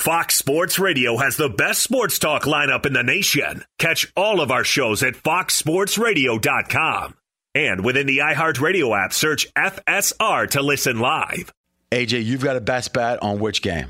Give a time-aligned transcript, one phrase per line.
[0.00, 3.66] Fox Sports Radio has the best sports talk lineup in the nation.
[3.78, 7.14] Catch all of our shows at foxsportsradio.com.
[7.54, 11.52] And within the iHeartRadio app, search FSR to listen live.
[11.90, 13.88] AJ, you've got a best bet on which game?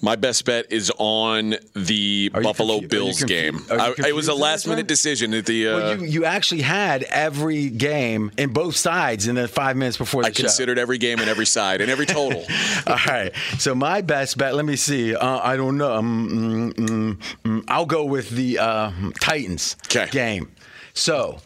[0.00, 3.60] My best bet is on the Are Buffalo confu- Bills game.
[3.70, 5.68] I, it was a last minute decision at the.
[5.68, 9.96] Uh, well, you, you actually had every game in both sides in the five minutes
[9.96, 10.42] before the I show.
[10.44, 12.44] considered every game and every side and every total.
[12.86, 13.32] All right.
[13.58, 14.54] So my best bet.
[14.54, 15.14] Let me see.
[15.14, 15.94] Uh, I don't know.
[15.94, 19.76] Um, mm, mm, mm, I'll go with the uh, Titans
[20.10, 20.50] game.
[20.94, 21.40] So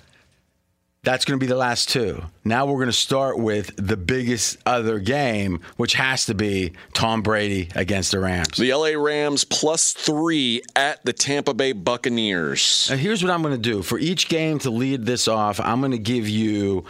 [1.02, 2.22] that's going to be the last two.
[2.44, 7.22] Now we're going to start with the biggest other game, which has to be Tom
[7.22, 8.58] Brady against the Rams.
[8.58, 12.88] the LA Rams plus three at the Tampa Bay Buccaneers.
[12.90, 13.82] Now, here's what I'm going to do.
[13.82, 16.84] For each game to lead this off, I'm going to give you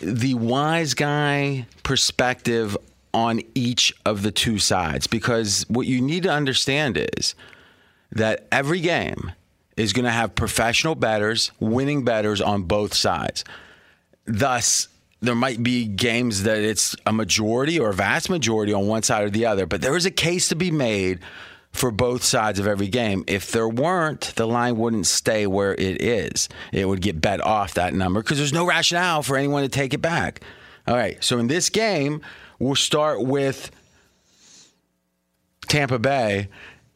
[0.00, 2.76] the wise guy perspective
[3.12, 7.34] on each of the two sides because what you need to understand is
[8.12, 9.32] that every game
[9.80, 13.44] is going to have professional bettors, winning bettors on both sides.
[14.26, 14.88] Thus,
[15.20, 19.24] there might be games that it's a majority or a vast majority on one side
[19.24, 21.20] or the other, but there is a case to be made
[21.72, 23.24] for both sides of every game.
[23.26, 26.48] If there weren't, the line wouldn't stay where it is.
[26.72, 29.94] It would get bet off that number because there's no rationale for anyone to take
[29.94, 30.42] it back.
[30.86, 32.20] All right, so in this game,
[32.58, 33.70] we'll start with
[35.68, 36.48] Tampa Bay.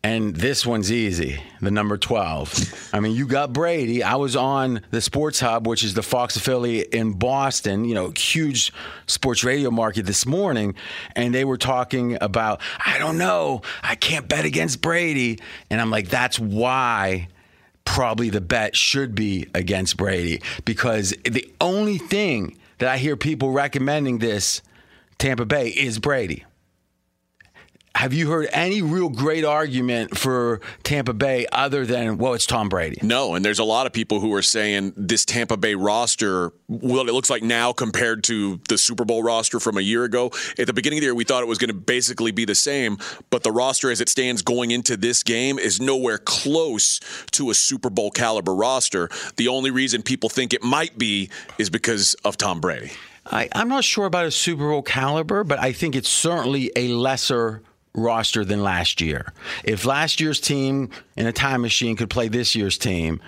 [0.05, 2.91] And this one's easy, the number 12.
[2.93, 4.03] I mean, you got Brady.
[4.03, 8.13] I was on the Sports Hub, which is the Fox affiliate in Boston, you know,
[8.15, 8.71] huge
[9.07, 10.75] sports radio market this morning.
[11.17, 15.39] And they were talking about, I don't know, I can't bet against Brady.
[15.71, 17.29] And I'm like, that's why
[17.87, 23.53] probably the bet should be against Brady because the only thing that I hear people
[23.53, 24.61] recommending this
[25.17, 26.45] Tampa Bay is Brady.
[27.97, 32.69] Have you heard any real great argument for Tampa Bay other than, well, it's Tom
[32.69, 32.99] Brady?
[33.03, 37.09] No, and there's a lot of people who are saying this Tampa Bay roster, what
[37.09, 40.33] it looks like now compared to the Super Bowl roster from a year ago.
[40.59, 42.57] At the beginning of the year, we thought it was going to basically be the
[42.57, 42.99] same,
[43.31, 46.99] but the roster as it stands going into this game is nowhere close
[47.31, 49.09] to a Super Bowl caliber roster.
[49.37, 52.91] The only reason people think it might be is because of Tom Brady.
[53.25, 56.89] I, I'm not sure about a Super Bowl caliber, but I think it's certainly a
[56.89, 57.63] lesser
[57.95, 59.33] roster than last year.
[59.63, 63.21] If last year's team in a time machine could play this year's team,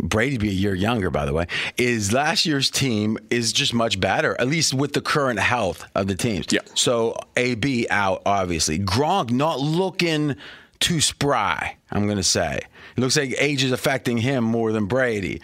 [0.00, 1.46] Brady'd be a year younger, by the way.
[1.78, 6.06] Is last year's team is just much better, at least with the current health of
[6.06, 6.46] the teams.
[6.50, 6.60] Yeah.
[6.74, 8.78] So AB out, obviously.
[8.78, 10.36] Gronk not looking
[10.80, 11.76] too spry.
[11.90, 12.60] I'm going to say
[12.96, 15.40] it looks like age is affecting him more than Brady.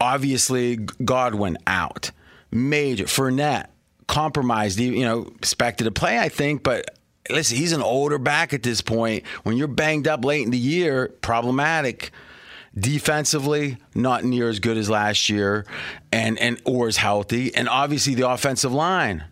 [0.00, 2.10] Obviously, Godwin out.
[2.50, 3.68] Major Fournette
[4.06, 4.78] compromised.
[4.80, 6.97] You know, expected to play, I think, but
[7.30, 9.26] listen, he's an older back at this point.
[9.42, 12.10] When you're banged up late in the year, problematic.
[12.78, 15.66] Defensively, not near as good as last year,
[16.12, 19.24] and and or as healthy, and obviously the offensive line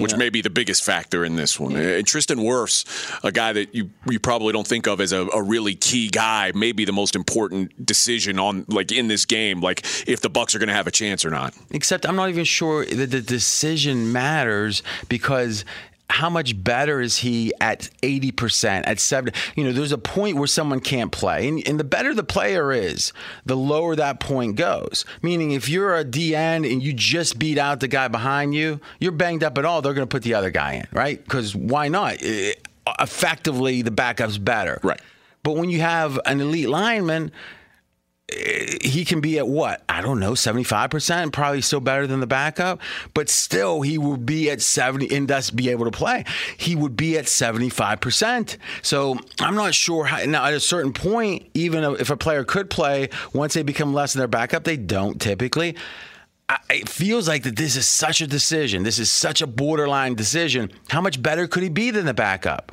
[0.00, 1.76] which may be the biggest factor in this one.
[1.76, 2.84] And Tristan Wirfs,
[3.24, 6.52] a guy that you you probably don't think of as a, a, really key guy,
[6.54, 10.58] maybe the most important decision on like in this game, like if the Bucs are
[10.58, 11.54] going to have a chance or not.
[11.70, 15.64] Except I'm not even sure that the decision matters because
[16.10, 19.38] how much better is he at 80%, at 70?
[19.56, 21.48] You know, there's a point where someone can't play.
[21.48, 23.12] And, and, the better the player is,
[23.44, 25.04] the lower that point goes.
[25.22, 29.12] Meaning, if you're a DN and you just beat out the guy behind you, you're
[29.12, 31.22] banged up at all, they're going to put the other guy in, right?
[31.22, 32.16] Because why not?
[32.20, 32.66] It,
[32.98, 34.80] effectively, the backup's better.
[34.82, 35.00] Right.
[35.42, 37.32] But when you have an elite lineman,
[38.30, 39.82] he can be at what?
[39.88, 42.80] I don't know, 75%, probably still better than the backup,
[43.14, 46.24] but still he will be at 70 and thus be able to play.
[46.56, 48.58] He would be at 75%.
[48.82, 52.68] So I'm not sure how, now at a certain point, even if a player could
[52.68, 55.74] play, once they become less than their backup, they don't typically.
[56.68, 58.82] it feels like that this is such a decision.
[58.82, 60.70] This is such a borderline decision.
[60.88, 62.72] How much better could he be than the backup?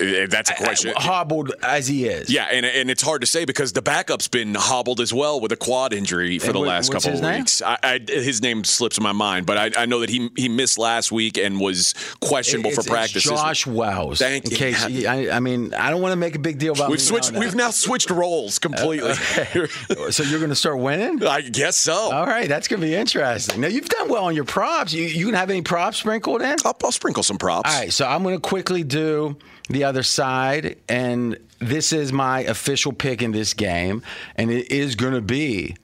[0.00, 0.92] Uh, that's a question.
[0.96, 2.30] hobbled as he is.
[2.30, 5.52] Yeah, and, and it's hard to say because the backup's been hobbled as well with
[5.52, 7.40] a quad injury for and the what, last couple of name?
[7.40, 7.62] weeks.
[7.62, 10.78] I, I, his name slips my mind, but I, I, know that he he missed
[10.78, 13.22] last week and was questionable it's, for practice.
[13.22, 14.18] Josh Wells.
[14.18, 14.56] Thank you.
[14.56, 16.90] Case, I, mean, I don't want to make a big deal about.
[16.90, 17.32] We've switched.
[17.32, 17.40] Now.
[17.40, 19.12] We've now switched roles completely.
[19.46, 21.22] Uh, so you're going to start winning?
[21.26, 21.94] I guess so.
[21.94, 23.60] All right, that's going to be interesting.
[23.60, 24.92] Now you've done well on your props.
[24.92, 26.56] You you can have any props sprinkled in?
[26.64, 27.72] I'll, I'll sprinkle some props.
[27.72, 29.36] All right, so I'm going to quickly do
[29.68, 34.02] the other side, and this is my official pick in this game,
[34.36, 35.76] and it is going to be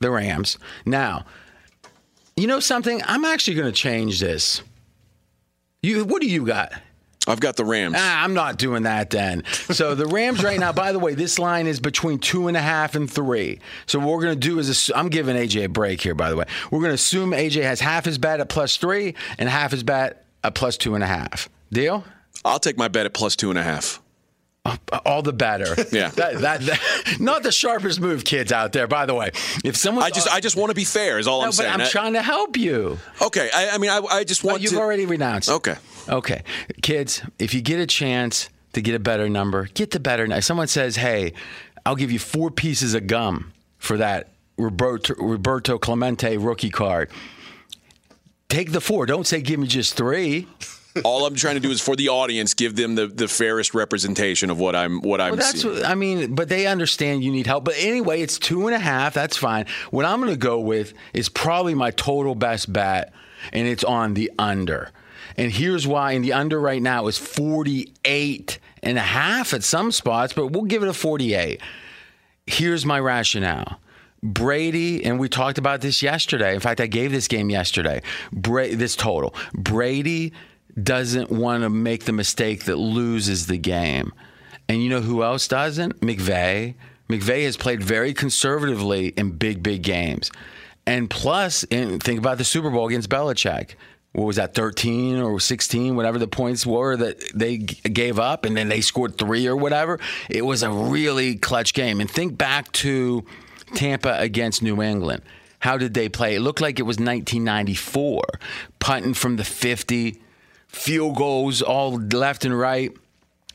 [0.00, 0.58] the Rams.
[0.86, 1.24] Now,
[2.36, 3.02] you know something?
[3.04, 4.62] I'm actually going to change this.
[5.82, 6.72] You, what do you got?
[7.26, 7.94] I've got the Rams.
[7.98, 9.44] Ah, I'm not doing that then.
[9.52, 12.60] So the Rams right now, by the way, this line is between two and a
[12.60, 13.60] half and three.
[13.86, 16.36] So what we're going to do is, I'm giving AJ a break here, by the
[16.36, 16.46] way.
[16.70, 19.82] We're going to assume AJ has half his bet at plus three and half his
[19.82, 21.50] bet at plus two and a half.
[21.70, 22.04] Deal?
[22.44, 24.00] I'll take my bet at plus two and a half.
[24.64, 25.74] Uh, uh, all the better.
[25.92, 26.08] Yeah.
[26.10, 28.86] That, that, that, not the sharpest move, kids out there.
[28.86, 29.30] By the way,
[29.64, 31.18] if someone, I just, I just want to be fair.
[31.18, 31.72] Is all no, I'm saying.
[31.72, 32.98] I'm I, trying to help you.
[33.22, 33.48] Okay.
[33.54, 34.60] I, I mean, I, I just want.
[34.60, 35.48] you've to, already renounced.
[35.48, 35.76] Okay.
[36.08, 36.42] Okay,
[36.82, 37.22] kids.
[37.38, 40.26] If you get a chance to get a better number, get the better.
[40.26, 40.38] Number.
[40.38, 41.34] If someone says, "Hey,
[41.84, 47.10] I'll give you four pieces of gum for that Roberto, Roberto Clemente rookie card,"
[48.48, 49.06] take the four.
[49.06, 50.48] Don't say, "Give me just three.
[51.04, 54.50] All I'm trying to do is for the audience give them the, the fairest representation
[54.50, 55.74] of what I'm what I'm well, that's seeing.
[55.74, 57.64] What, I mean, but they understand you need help.
[57.64, 59.14] But anyway, it's two and a half.
[59.14, 59.66] That's fine.
[59.90, 63.12] What I'm going to go with is probably my total best bet,
[63.52, 64.90] and it's on the under.
[65.36, 66.12] And here's why.
[66.12, 70.64] And the under right now is 48 and a half at some spots, but we'll
[70.64, 71.60] give it a 48.
[72.46, 73.78] Here's my rationale.
[74.22, 76.54] Brady, and we talked about this yesterday.
[76.54, 78.02] In fact, I gave this game yesterday.
[78.32, 79.34] Bra- this total.
[79.54, 80.32] Brady
[80.84, 84.12] doesn't want to make the mistake that loses the game.
[84.68, 86.00] And you know who else doesn't?
[86.00, 86.74] McVay.
[87.08, 90.30] McVay has played very conservatively in big, big games.
[90.86, 93.74] And plus, and think about the Super Bowl against Belichick.
[94.12, 98.56] What was that, 13 or 16, whatever the points were that they gave up, and
[98.56, 100.00] then they scored three or whatever?
[100.28, 102.00] It was a really clutch game.
[102.00, 103.24] And think back to
[103.74, 105.22] Tampa against New England.
[105.60, 106.36] How did they play?
[106.36, 108.22] It looked like it was 1994,
[108.78, 110.20] punting from the 50
[110.68, 112.92] field goals all left and right.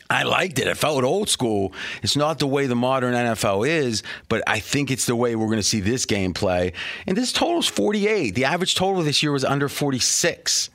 [0.09, 0.67] I liked it.
[0.67, 1.73] It felt old school.
[2.03, 5.47] It's not the way the modern NFL is, but I think it's the way we're
[5.47, 6.73] going to see this game play.
[7.07, 8.35] And this total's 48.
[8.35, 10.69] The average total this year was under 46.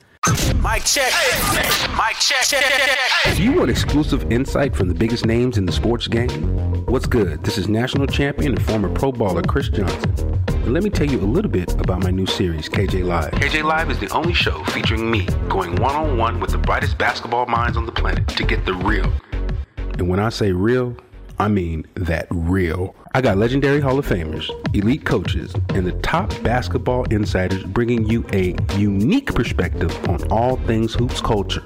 [0.57, 1.13] Mike check.
[1.95, 2.43] Mike check.
[3.37, 6.85] Do you want exclusive insight from the biggest names in the sports game?
[6.87, 7.41] What's good?
[7.43, 10.48] This is national champion and former pro baller Chris Johnson.
[10.63, 13.31] And let me tell you a little bit about my new series, KJ Live.
[13.31, 16.97] KJ Live is the only show featuring me going one on one with the brightest
[16.97, 19.11] basketball minds on the planet to get the real.
[19.77, 20.95] And when I say real,
[21.39, 22.95] I mean that real.
[23.13, 28.25] I got legendary Hall of Famers, elite coaches, and the top basketball insiders bringing you
[28.33, 31.63] a unique perspective on all things hoops culture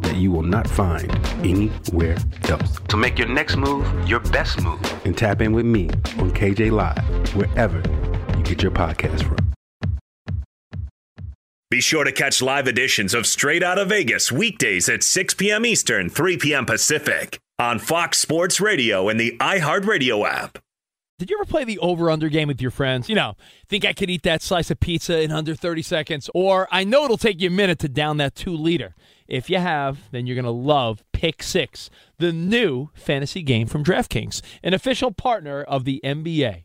[0.00, 1.10] that you will not find
[1.46, 2.16] anywhere
[2.48, 2.78] else.
[2.88, 5.88] To make your next move your best move and tap in with me
[6.18, 7.82] on KJ Live, wherever
[8.44, 9.54] get your podcast from.
[11.70, 15.66] Be sure to catch live editions of Straight Out of Vegas weekdays at 6 p.m.
[15.66, 16.66] Eastern, 3 p.m.
[16.66, 20.58] Pacific on Fox Sports Radio and the iHeartRadio app.
[21.18, 23.08] Did you ever play the over under game with your friends?
[23.08, 23.36] You know,
[23.68, 26.28] think I could eat that slice of pizza in under 30 seconds?
[26.34, 28.94] Or I know it'll take you a minute to down that two liter.
[29.26, 33.84] If you have, then you're going to love Pick Six, the new fantasy game from
[33.84, 36.64] DraftKings, an official partner of the NBA.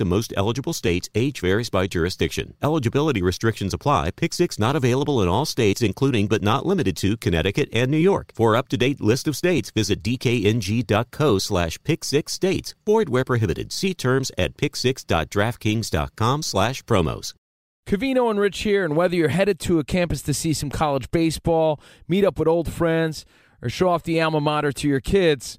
[0.00, 1.08] in most eligible states.
[1.14, 2.54] Age varies by jurisdiction.
[2.62, 4.10] Eligibility restrictions apply.
[4.12, 7.98] Pick 6 not available in all states, including but not limited to Connecticut and New
[7.98, 8.32] York.
[8.34, 12.74] For up to date list of states, visit dkng.co slash pick 6 states.
[12.86, 13.72] Void where prohibited.
[13.72, 17.34] See terms at pick6.draftkings.com slash promos.
[17.86, 21.10] Covino and Rich here, and whether you're headed to a campus to see some college
[21.10, 23.26] baseball, meet up with old friends,
[23.60, 25.58] or show off the alma mater to your kids,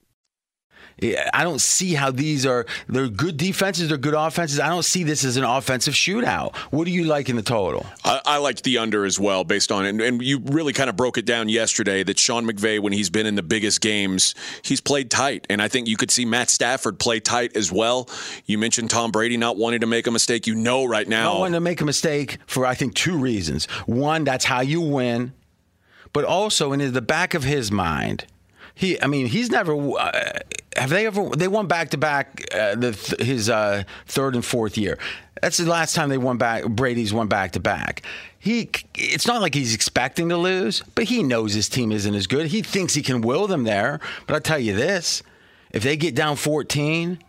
[1.01, 2.65] I don't see how these are.
[2.87, 3.89] They're good defenses.
[3.89, 4.59] They're good offenses.
[4.59, 6.55] I don't see this as an offensive shootout.
[6.69, 7.85] What do you like in the total?
[8.05, 9.85] I, I liked the under as well, based on.
[9.85, 13.09] And, and you really kind of broke it down yesterday that Sean McVay, when he's
[13.09, 15.47] been in the biggest games, he's played tight.
[15.49, 18.07] And I think you could see Matt Stafford play tight as well.
[18.45, 20.45] You mentioned Tom Brady not wanting to make a mistake.
[20.45, 23.65] You know, right now, not wanting to make a mistake for I think two reasons.
[23.85, 25.33] One, that's how you win,
[26.13, 28.25] but also in the back of his mind
[28.73, 29.75] he, I mean, he's never.
[29.75, 30.39] Uh,
[30.81, 31.29] have they ever?
[31.29, 34.97] They won back to back the his uh, third and fourth year.
[35.39, 36.65] That's the last time they won back.
[36.65, 38.01] Brady's won back to back.
[38.39, 42.25] He, it's not like he's expecting to lose, but he knows his team isn't as
[42.25, 42.47] good.
[42.47, 43.99] He thinks he can will them there.
[44.25, 45.21] But I tell you this:
[45.71, 47.19] if they get down 14,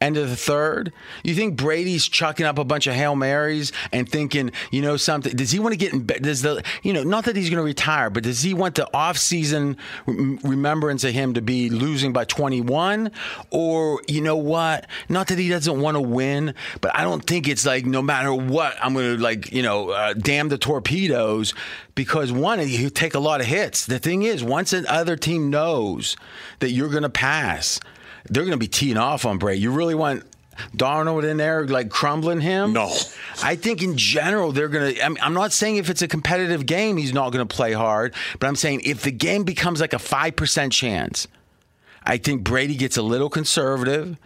[0.00, 0.92] end of the third,
[1.22, 5.34] you think Brady's chucking up a bunch of hail marys and thinking, you know, something?
[5.36, 6.00] Does he want to get in?
[6.00, 6.22] bed?
[6.22, 8.88] Does the, you know, not that he's going to retire, but does he want the
[8.94, 9.76] off-season
[10.06, 13.10] remembrance of him to be losing by 21,
[13.50, 14.86] or you know what?
[15.08, 18.32] Not that he doesn't want to win, but I don't think it's like no matter
[18.32, 21.52] what, I'm going to like, you know, uh, damn the torpedoes
[21.94, 23.84] because one, you take a lot of hits.
[23.84, 26.16] The thing is, once another team knows
[26.60, 27.80] that you're going to pass
[28.28, 29.60] they're going to be teeing off on Brady.
[29.60, 30.24] You really want
[30.74, 32.72] Donald in there, like crumbling him?
[32.72, 32.92] No.
[33.42, 35.02] I think in general, they're going to.
[35.02, 38.46] I'm not saying if it's a competitive game, he's not going to play hard, but
[38.46, 41.28] I'm saying if the game becomes like a 5% chance,
[42.04, 44.18] I think Brady gets a little conservative.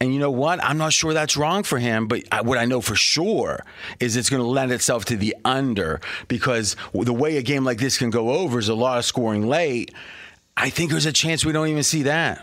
[0.00, 0.62] And you know what?
[0.64, 3.64] I'm not sure that's wrong for him, but I, what I know for sure
[4.00, 7.78] is it's going to lend itself to the under because the way a game like
[7.78, 9.94] this can go over is a lot of scoring late.
[10.56, 12.42] I think there's a chance we don't even see that.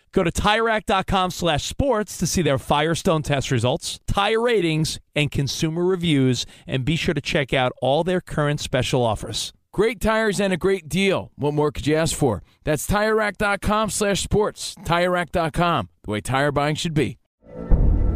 [0.13, 5.85] Go to TireRack.com slash sports to see their Firestone test results, tire ratings, and consumer
[5.85, 9.53] reviews, and be sure to check out all their current special offers.
[9.73, 11.31] Great tires and a great deal.
[11.35, 12.43] What more could you ask for?
[12.65, 14.75] That's TireRack.com slash sports.
[14.83, 17.17] TireRack.com, the way tire buying should be.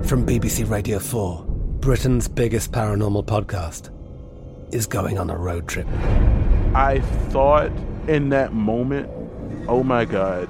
[0.04, 1.46] From BBC Radio 4,
[1.80, 3.90] Britain's biggest paranormal podcast
[4.74, 5.88] is going on a road trip.
[6.76, 7.72] I thought
[8.10, 9.10] in that moment,
[9.70, 10.50] oh my God,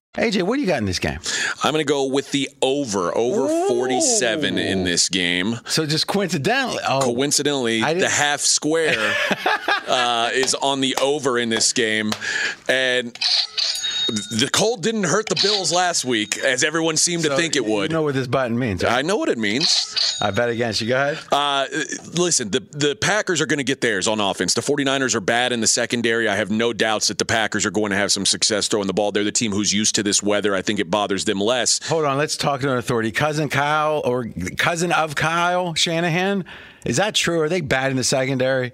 [0.17, 1.19] AJ, what do you got in this game?
[1.63, 3.67] I'm going to go with the over, over Ooh.
[3.69, 5.57] 47 in this game.
[5.65, 9.15] So just coincidentally, oh, coincidentally, the half square
[9.87, 12.11] uh, is on the over in this game,
[12.67, 13.17] and
[14.11, 17.65] the cold didn't hurt the Bills last week, as everyone seemed so to think it
[17.65, 17.91] would.
[17.91, 18.83] You know what this button means?
[18.83, 18.93] Right?
[18.93, 20.17] I know what it means.
[20.21, 20.87] I bet against you.
[20.89, 21.19] Go ahead.
[21.31, 21.65] Uh,
[22.13, 24.53] listen, the, the Packers are going to get theirs on offense.
[24.53, 26.27] The 49ers are bad in the secondary.
[26.27, 28.93] I have no doubts that the Packers are going to have some success throwing the
[28.93, 29.11] ball.
[29.11, 30.55] They're the team who's used to this weather.
[30.55, 31.85] I think it bothers them less.
[31.87, 32.17] Hold on.
[32.17, 33.11] Let's talk to an authority.
[33.11, 36.45] Cousin Kyle or cousin of Kyle Shanahan.
[36.85, 37.41] Is that true?
[37.41, 38.73] Are they bad in the secondary?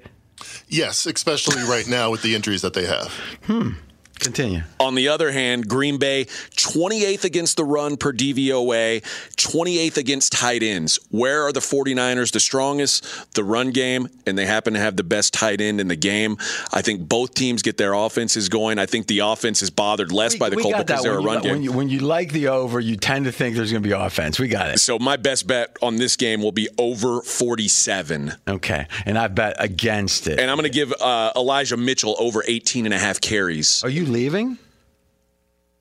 [0.67, 3.07] Yes, especially right now with the injuries that they have.
[3.45, 3.71] Hmm.
[4.19, 4.61] Continue.
[4.79, 9.01] On the other hand, Green Bay 28th against the run per DVOA,
[9.35, 10.99] 28th against tight ends.
[11.09, 13.33] Where are the 49ers the strongest?
[13.33, 16.37] The run game, and they happen to have the best tight end in the game.
[16.73, 18.79] I think both teams get their offenses going.
[18.79, 21.37] I think the offense is bothered less We- by the Colts because they're a run
[21.37, 21.51] li- game.
[21.53, 23.93] When you, when you like the over, you tend to think there's going to be
[23.93, 24.39] offense.
[24.39, 24.79] We got it.
[24.79, 28.33] So my best bet on this game will be over 47.
[28.47, 28.87] Okay.
[29.05, 30.39] And I bet against it.
[30.39, 33.83] And I'm going to give uh, Elijah Mitchell over 18 and a half carries.
[33.83, 34.57] Are you leaving?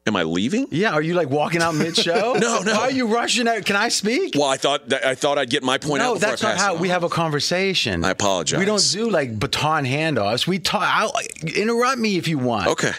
[0.06, 0.68] Am I leaving?
[0.70, 0.92] Yeah.
[0.92, 2.36] Are you like walking out mid show?
[2.46, 2.74] No, no.
[2.74, 3.64] Why are you rushing out?
[3.64, 4.34] Can I speak?
[4.36, 6.56] Well, I thought that, I thought I'd get my point no, out before that's not
[6.58, 8.04] how we have a conversation.
[8.04, 8.58] I apologize.
[8.60, 10.46] We don't do like baton handoffs.
[10.46, 10.82] We talk.
[10.82, 11.12] I'll,
[11.56, 12.68] interrupt me if you want.
[12.68, 12.92] Okay.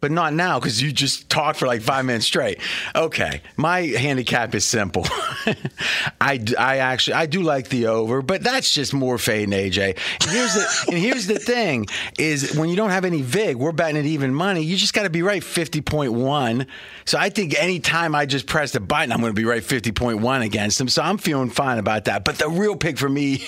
[0.00, 2.58] But not now because you just talked for like five minutes straight.
[2.96, 5.06] Okay, my handicap is simple.
[6.20, 9.18] I, I actually I do like the over, but that's just more
[9.50, 9.98] AJ.
[10.22, 11.86] And here's the and here's the thing
[12.18, 14.62] is when you don't have any vig, we're betting at even money.
[14.62, 16.66] You just got to be right fifty point one.
[17.04, 19.92] So I think anytime I just press the button, I'm going to be right fifty
[19.92, 20.88] point one against them.
[20.88, 22.24] So I'm feeling fine about that.
[22.24, 23.44] But the real pick for me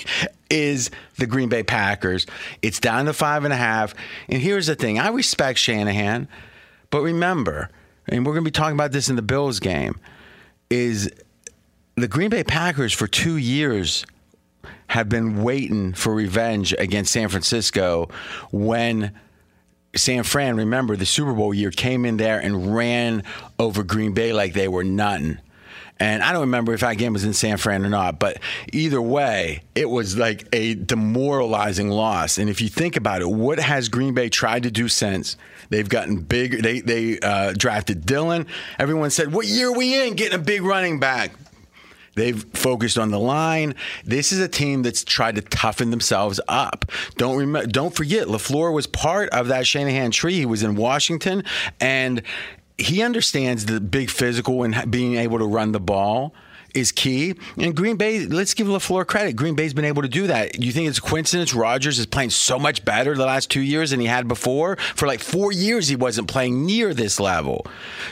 [0.53, 2.27] is the Green Bay Packers.
[2.61, 3.95] It's down to five and a half.
[4.29, 6.29] And here's the thing: I respect Shanahan,
[6.91, 7.71] but remember,
[8.07, 9.99] and we're going to be talking about this in the Bills game,
[10.71, 11.11] is
[11.97, 14.07] the Green Bay Packers for two years
[14.89, 18.11] have been waiting for revenge against San Francisco
[18.51, 19.11] when
[19.97, 23.25] San Fran, remember the Super Bowl year, came in there and ran
[23.59, 25.39] over Green Bay like they were nothing.
[26.03, 28.39] And I don't remember if that game was in San Fran or not, but
[28.73, 32.39] either way, it was like a demoralizing loss.
[32.39, 35.37] And if you think about it, what has Green Bay tried to do since?
[35.69, 36.61] They've gotten big.
[36.61, 38.49] They they uh, drafted Dylan.
[38.81, 40.15] Everyone said, "What year are we in?
[40.17, 41.35] Getting a big running back."
[42.17, 43.77] They've focused on the line.
[44.05, 46.85] This is a team that's tried to toughen themselves up.
[47.17, 50.35] Don't remember, don't forget, LaFleur was part of that Shanahan tree.
[50.35, 51.45] He was in Washington,
[51.81, 52.23] and
[52.79, 56.35] he understands the big physical and being able to run the ball
[56.75, 57.35] is key.
[57.57, 59.37] And Green Bay, let's give LaFleur credit.
[59.37, 60.63] Green Bay's been able to do that.
[60.63, 63.91] You think it's a coincidence Rodgers is playing so much better the last two years
[63.91, 64.77] than he had before?
[64.95, 67.67] For like four years, he wasn't playing near this level.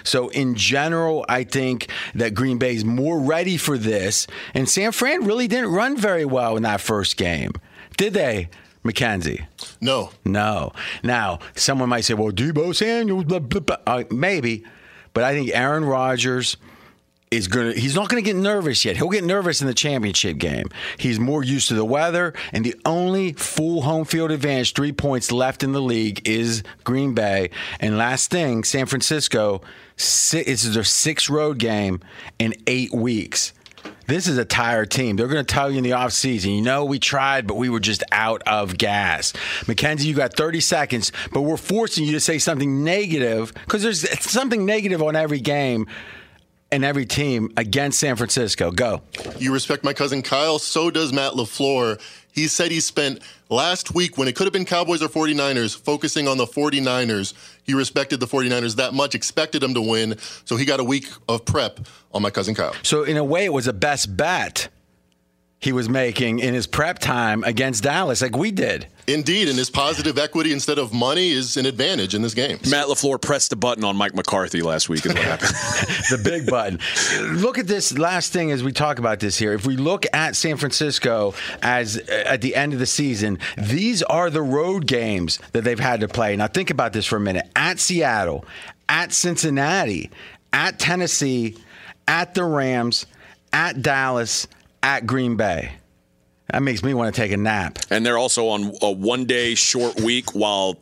[0.05, 4.27] So, in general, I think that Green Bay's more ready for this.
[4.55, 7.53] And San Fran really didn't run very well in that first game,
[7.97, 8.49] did they?
[8.83, 9.47] Mackenzie?
[9.81, 10.11] No.
[10.25, 10.73] No.
[11.03, 13.77] Now, someone might say, well, Deebo Samuel, blah, blah, blah.
[13.87, 14.65] Uh, maybe.
[15.13, 16.57] But I think Aaron Rodgers
[17.31, 18.97] is going to, he's not going to get nervous yet.
[18.97, 20.69] He'll get nervous in the championship game.
[20.99, 25.31] He's more used to the weather, and the only full home field advantage, three points
[25.31, 27.51] left in the league, is Green Bay.
[27.79, 29.63] And last thing, San Francisco,
[29.97, 32.01] is their sixth road game
[32.39, 33.53] in eight weeks.
[34.11, 35.15] This is a tired team.
[35.15, 37.79] They're going to tell you in the offseason, you know, we tried, but we were
[37.79, 39.33] just out of gas.
[39.69, 44.11] Mackenzie, you got 30 seconds, but we're forcing you to say something negative because there's
[44.21, 45.87] something negative on every game
[46.73, 48.73] and every team against San Francisco.
[48.73, 49.03] Go.
[49.39, 52.01] You respect my cousin Kyle, so does Matt LaFleur.
[52.33, 56.29] He said he spent last week, when it could have been Cowboys or 49ers, focusing
[56.29, 57.35] on the 49ers.
[57.63, 61.07] He respected the 49ers that much, expected them to win, so he got a week
[61.29, 61.81] of prep
[62.13, 62.75] on my cousin Kyle.
[62.83, 64.69] So, in a way, it was a best bet
[65.61, 68.87] he was making in his prep time against Dallas, like we did.
[69.07, 72.59] Indeed, and his positive equity instead of money is an advantage in this game.
[72.71, 75.51] Matt LaFleur pressed the button on Mike McCarthy last week, is what happened.
[76.11, 76.79] the big button.
[77.43, 79.53] Look at this last thing as we talk about this here.
[79.53, 84.03] If we look at San Francisco as uh, at the end of the season, these
[84.05, 86.37] are the road games that they've had to play.
[86.37, 87.51] Now think about this for a minute.
[87.55, 88.47] At Seattle,
[88.89, 90.11] at Cincinnati,
[90.55, 91.57] at Tennessee,
[92.09, 93.05] at the Rams,
[93.53, 94.47] at Dallas,
[94.83, 95.73] at Green Bay.
[96.51, 97.79] That makes me want to take a nap.
[97.91, 100.77] And they're also on a one day short week while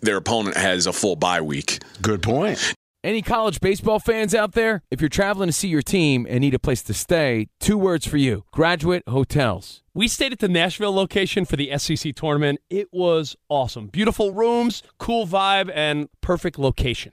[0.00, 1.80] their opponent has a full bye week.
[2.00, 2.74] Good point.
[3.04, 4.82] Any college baseball fans out there?
[4.88, 8.06] If you're traveling to see your team and need a place to stay, two words
[8.06, 9.82] for you graduate hotels.
[9.92, 12.60] We stayed at the Nashville location for the SEC tournament.
[12.70, 13.88] It was awesome.
[13.88, 17.12] Beautiful rooms, cool vibe, and perfect location.